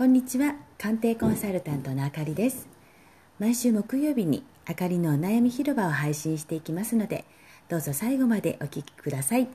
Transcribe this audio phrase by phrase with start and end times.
[0.00, 0.54] こんにちは。
[0.78, 2.66] 鑑定コンサルタントのあかりです。
[3.38, 7.26] 毎週木曜日にあかりのお悩み広場を配信していきますので
[7.68, 9.46] どうぞ最後までお聞きください、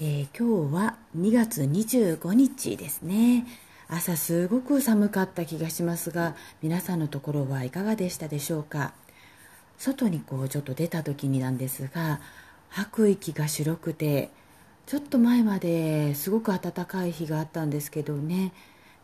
[0.00, 3.46] えー、今日は2月25日ですね。
[3.86, 8.92] 朝すごく寒かった気がしますが皆さんのところはいかがでしたでしょうか？
[9.78, 12.20] 外にこうちょっと出た時になんですが
[12.70, 14.30] 吐く息が白くて
[14.86, 18.50] ちょっと前まですごく暖かい日があったんですけどね。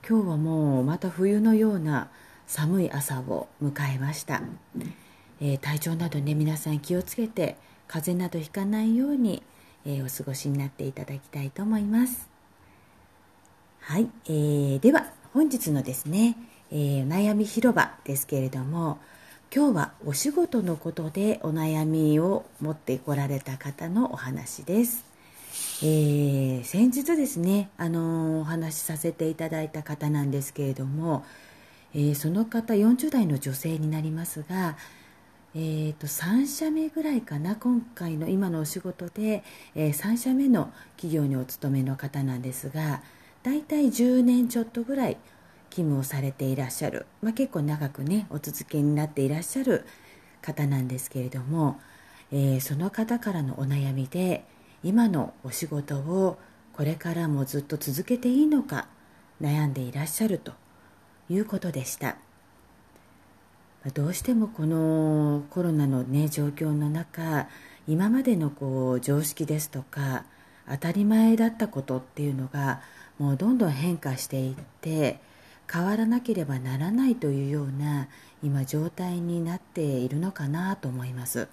[0.08, 2.08] 今日はもうまた冬のような
[2.46, 4.42] 寒い朝を迎えました、
[5.40, 7.56] えー、体調などね皆さん気をつけて
[7.88, 9.42] 風邪などひかないように、
[9.84, 12.28] えー、お過ごしになっていただきたいと思います。
[13.80, 16.36] はい、えー、では本日のですね、
[16.72, 18.98] えー、悩み広場ですけれども
[19.54, 25.05] 今日はお仕事のことでお悩みを持ってこられた方のお話です。
[25.82, 31.24] えー、先日ですね、あのー、お話しさせていただいた方なんですけれども、
[31.94, 34.76] えー、その方40代の女性になりますが、
[35.54, 39.42] えーと、3社目ぐらいかな今回の今のお仕事で、
[39.74, 43.02] えー、3社目の企業にお勤めの方なんですが
[43.42, 45.16] 大体10年ちょっとぐらい
[45.70, 49.86] 勤務をされていらっしゃる、まあ、結構長くねお続けになっていらっしゃる
[50.42, 51.80] 方なんですけれども、
[52.32, 54.44] えー、その方からのお悩みで
[54.86, 56.38] 今のお仕事を
[56.72, 58.86] これからもずっと続けていいのか
[59.42, 60.52] 悩んでいらっしゃると
[61.28, 62.16] いうことでした。
[63.94, 67.48] どうしてもこのコロナの、ね、状況の中
[67.88, 70.24] 今までのこう常識ですとか
[70.68, 72.80] 当たり前だったことっていうのが
[73.18, 75.18] もうどんどん変化していって
[75.72, 78.06] 変わらなければならないというような
[78.40, 81.48] 今状態になっているのかなと思います。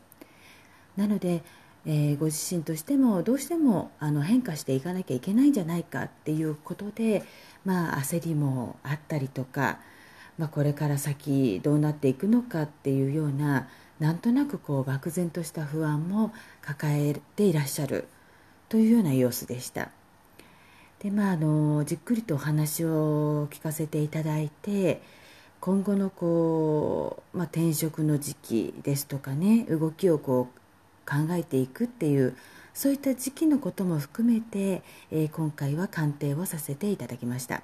[0.95, 1.44] なので
[1.86, 7.23] えー、ご自身としてもどうしてもあの変化していかなきゃいけないんじゃないかっていうことで、
[7.66, 9.80] まあ、焦りもあったりとか、
[10.38, 13.67] まあ、これから先どうなっていくのかっていうような
[13.99, 18.08] なんとなくこう漠然とした不安も抱えていらっしゃる
[18.70, 19.89] というような様子でした。
[21.00, 25.02] でまあ、あのじっくりとお話を聞かせていただいて
[25.60, 30.63] 今後のこう、まあ、転職の時期ですとかね動きをこう
[31.05, 32.36] 考えていくっていう
[32.73, 34.81] そういった時期のことも含めて、
[35.11, 37.61] えー、今回は鑑定をさせていただきました。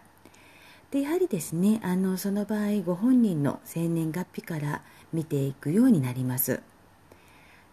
[0.91, 4.81] でやはりですねあのその場合ご本人の生年月日から
[5.13, 6.61] 見ていくようになります。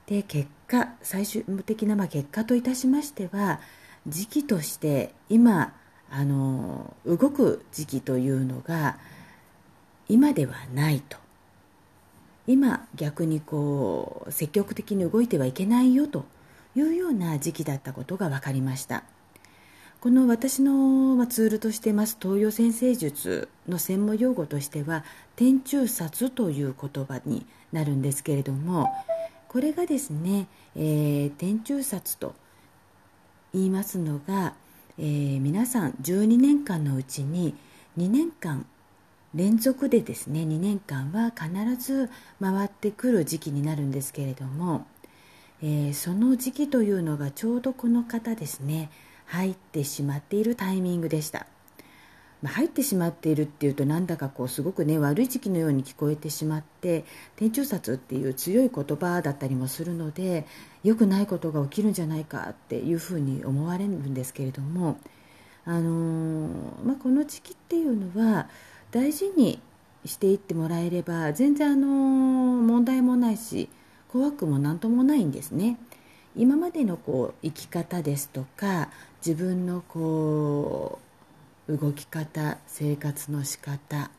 [0.06, 3.60] で結果最終的なまあ結果といたしましては
[4.06, 5.74] 時期として今
[6.10, 8.98] あの動く時期というのが
[10.08, 11.25] 今ではないと。
[12.46, 16.24] 今逆にこう積極的に動いてはいけないよと
[16.74, 19.04] いうような時期だったことが分かりました。
[20.00, 28.88] この私のツールとしてます東洋先生術の専門用語としては天中殺という言葉になるんですけれども
[29.48, 30.46] これがですね、
[30.76, 32.34] えー、天中殺と
[33.52, 34.52] 言いますのが、
[34.98, 37.54] えー、皆さん12年間のうちに
[37.98, 38.66] 2年間
[39.36, 42.10] 連続でですね2年間は必ず
[42.40, 44.86] 回ってくる時期になるんですけれども、
[45.62, 48.90] えー、その時期というのがちょうどこの方ですね
[49.26, 51.46] 入ってしまっているタイミングでした、
[52.40, 57.04] まあ、入ってしまっているっていうとなんだかこうすごくね悪い時期のように聞こえてしまって
[57.36, 60.46] 天中殺っていう強い言葉だったりもするので
[60.82, 64.98] 良くないことが起きるんじゃないかっていうふうに思われるんですけれども
[65.66, 68.48] あのー、まあ、この時期っていうのは
[68.96, 69.60] 大事に
[70.06, 73.68] していってもらえれば全然あの問題もないし
[74.08, 75.76] 怖くも何ともないんですね。
[76.34, 78.88] 今までのこう生き方ですとか
[79.24, 80.98] 自分のこ
[81.68, 84.10] う動き方生活の仕方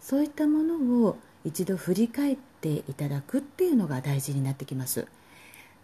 [0.00, 5.06] そういったものを一度振り返っていただくっていうのが大事になってきます。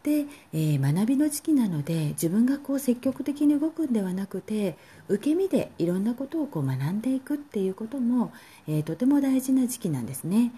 [0.08, 0.24] で、
[0.54, 4.78] えー、学びの時期なので自分がこう積極的に動くんではなくて
[5.08, 8.32] 受け身でいろんなことをこう学んでいくっていうことも、
[8.66, 10.50] えー、とても大事な時期なんですね。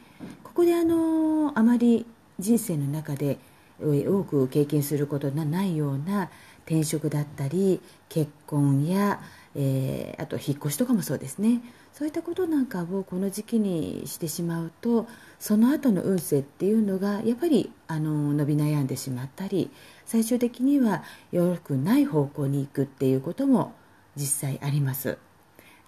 [0.44, 2.06] ここであのあまり
[2.38, 3.38] 人生の中で
[3.81, 6.31] 多く経験することのないような
[6.67, 9.20] 転職だったり結婚や、
[9.56, 11.61] えー、あと引っ越しとかもそうですね
[11.92, 15.06] そういったことなんかをこの時期にしてしまうと
[15.38, 19.70] その後の運勢っていうのがやっぱりあの伸び悩んでしまったり
[20.06, 21.02] 最終的には
[21.32, 23.75] 良くない方向に行くっていうことも
[24.16, 25.19] 実際あります。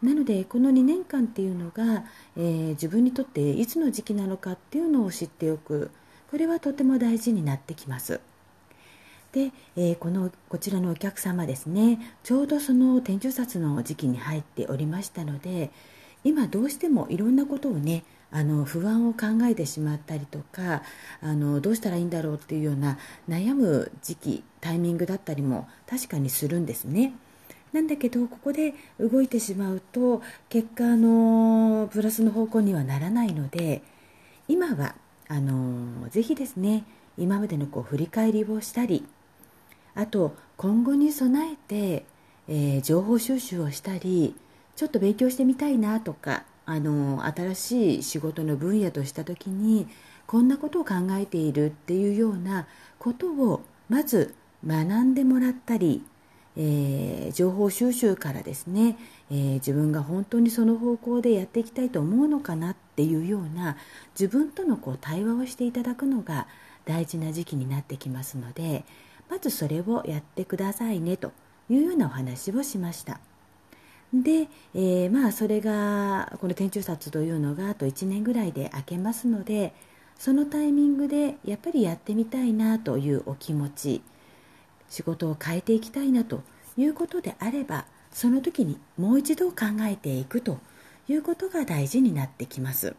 [0.02, 2.04] なのでこの2年間っていうのが、
[2.37, 5.93] えー、自分にとっていつの時期なのかっていうのを知っておく
[6.28, 8.20] これはとても大事になってきます。
[9.31, 15.70] で、えー、このこちらのお客様ですねちょうどその天中殺の時期に入っておりましたので、
[16.24, 20.82] 今どうしてもいろんなことをねあの不安を考えてしまったりとか
[21.20, 22.98] あのどうしたらいいんだろうっていうような
[23.28, 27.12] 悩む時期タイミングだったりも確かにするんですね。
[27.72, 33.82] なんだけどここで動いてしまうと結果のプラスの方向にはならないので
[34.46, 34.94] 今は
[35.28, 36.84] あのぜひですね
[37.16, 39.06] 今までのこう振り返りをしたり
[39.94, 42.04] あと今後に備えて、
[42.46, 44.34] えー、情報収集をしたり
[44.76, 49.88] ちょっと勉強してみたいなとかあの新しい仕事の分野とした時に
[50.26, 52.66] こんなことを考えているっていうような
[52.98, 54.34] ことをまず
[54.66, 56.02] 学んでもらったり、
[56.56, 58.96] えー、情報収集からですね、
[59.30, 63.76] えー、自分が本当にその方向でやっていきたいと思うのかなっていうような
[64.14, 66.46] 自分とのこう対話をしていただくのが
[66.84, 68.84] 大事な時期になってきますので
[69.28, 71.32] まずそれをやってくださいねと
[71.68, 73.31] いうようなお話をしました。
[74.12, 79.73] で、えー、まあそれがこの天中殺というのがあと1年ぐらいで明けますので
[80.19, 84.03] そのタイミングでやっぱりやってみたいなというお気持ち
[84.91, 86.43] 仕事を変えていきたいなと
[86.76, 90.59] いうことであればその時にもう一度考えていくと
[91.09, 92.94] いうことが大事になってきます。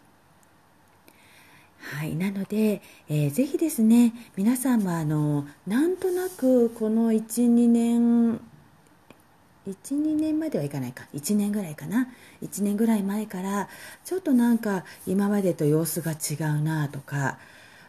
[1.79, 8.39] はい、なので、えー、ぜひですね皆さんもあのなんとなくこの12年
[9.67, 11.05] 12年まではいかないか。
[11.13, 12.09] 1年ぐらいかな。
[12.41, 13.69] 1年ぐらい前から
[14.03, 17.37] ちょっとなんか今までと様子が違うなとか、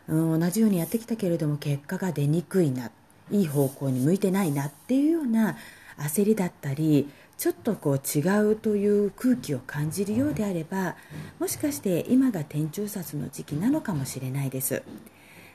[0.09, 2.91] うん、同じようにやってきたけれども結果が出にくいな。
[3.31, 5.57] いい方向に向いてないなっていうような
[5.99, 8.21] 焦りだったりちょっとこう違
[8.53, 10.97] うという空気を感じるようであれば
[11.39, 14.83] もしかして今が天中殺の時期なのかもしれないです。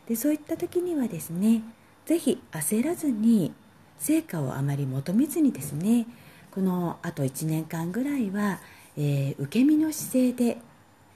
[0.08, 1.62] でそういった時にはですね
[2.06, 3.54] 是非焦らずに
[4.00, 6.08] 成果をあまり求めずにですね
[6.52, 8.60] このあと1年間ぐらいは、
[8.98, 10.58] えー、受け身の姿勢で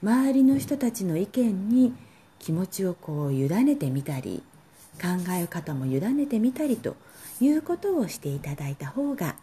[0.02, 1.94] 周りの人たちの意見に
[2.38, 4.42] 気持ちをこう委ねてみたり
[5.00, 6.94] 考え方も委ねてみたりと
[7.40, 9.36] いうことをしていただいた方が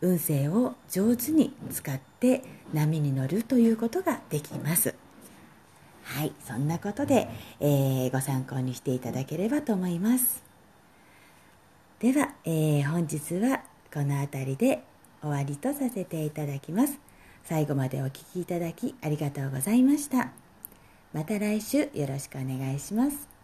[0.00, 2.42] 運勢を上手に使って
[2.72, 4.94] 波に乗るということができます。
[6.04, 7.28] はい、そんなことで、
[7.60, 10.47] えー、ご参考にしていただければと思います。
[12.00, 14.84] では、えー、本日はこの辺りで
[15.20, 17.00] 終わりとさせていただきます。
[17.42, 20.30] 最後までお聴きいただきありがとうございました。
[21.12, 23.37] また来週よろしくお願いします。